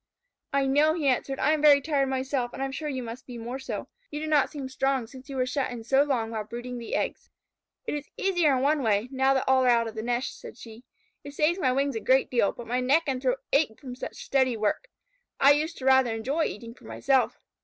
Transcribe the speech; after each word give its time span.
"I 0.51 0.65
know," 0.65 0.95
he 0.95 1.07
answered. 1.07 1.37
"I 1.37 1.51
am 1.51 1.61
very 1.61 1.79
tired 1.79 2.09
myself, 2.09 2.53
and 2.53 2.61
I 2.63 2.65
am 2.65 2.71
sure 2.71 2.89
you 2.89 3.03
must 3.03 3.27
be 3.27 3.37
more 3.37 3.59
so. 3.59 3.87
You 4.09 4.19
do 4.19 4.25
not 4.25 4.49
seem 4.49 4.67
strong 4.67 5.05
since 5.05 5.29
you 5.29 5.35
were 5.35 5.45
shut 5.45 5.69
in 5.69 5.83
so 5.83 6.01
long 6.01 6.31
while 6.31 6.43
brooding 6.43 6.79
the 6.79 6.95
eggs." 6.95 7.29
"It 7.85 7.93
is 7.93 8.09
easier 8.17 8.55
in 8.57 8.63
one 8.63 8.81
way, 8.81 9.09
now 9.11 9.35
that 9.35 9.43
all 9.47 9.63
are 9.63 9.67
out 9.67 9.87
of 9.87 9.93
the 9.93 10.01
nest," 10.01 10.39
said 10.39 10.57
she. 10.57 10.85
"It 11.23 11.35
saves 11.35 11.59
my 11.59 11.71
wings 11.71 11.95
a 11.95 11.99
great 11.99 12.31
deal, 12.31 12.51
but 12.51 12.65
my 12.65 12.79
neck 12.79 13.03
and 13.05 13.21
throat 13.21 13.41
ache 13.53 13.79
from 13.79 13.93
such 13.93 14.15
steady 14.25 14.57
work. 14.57 14.87
I 15.39 15.51
used 15.51 15.77
to 15.77 15.85
rather 15.85 16.15
enjoy 16.15 16.45
eating 16.45 16.73
for 16.73 16.85
myself. 16.85 17.37